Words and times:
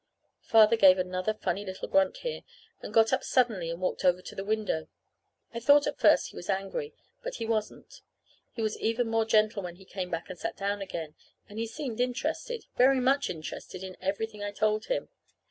Father 0.41 0.77
gave 0.77 0.97
another 0.97 1.31
funny 1.35 1.63
little 1.63 1.87
grunt 1.87 2.17
here, 2.17 2.41
and 2.81 2.91
got 2.91 3.13
up 3.13 3.23
suddenly 3.23 3.69
and 3.69 3.79
walked 3.79 4.03
over 4.03 4.19
to 4.19 4.33
the 4.33 4.43
window. 4.43 4.87
I 5.53 5.59
thought 5.59 5.85
at 5.85 5.99
first 5.99 6.29
he 6.29 6.35
was 6.35 6.49
angry; 6.49 6.95
but 7.21 7.35
he 7.35 7.45
wasn't. 7.45 8.01
He 8.51 8.63
was 8.63 8.79
even 8.79 9.07
more 9.07 9.25
gentle 9.25 9.61
when 9.61 9.75
he 9.75 9.85
came 9.85 10.09
back 10.09 10.27
and 10.27 10.39
sat 10.39 10.57
down 10.57 10.81
again, 10.81 11.13
and 11.47 11.59
he 11.59 11.67
seemed 11.67 11.99
interested, 11.99 12.65
very 12.77 12.99
much 12.99 13.29
interested 13.29 13.83
in 13.83 13.95
everything 14.01 14.41
I 14.43 14.51
told 14.51 14.85
him. 14.85 15.09